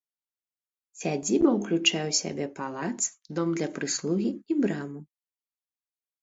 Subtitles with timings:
[1.01, 2.97] Сядзіба ўключае ў сябе палац,
[3.41, 4.99] дом для прыслугі і браму.